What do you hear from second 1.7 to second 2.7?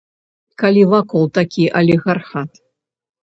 алігархат.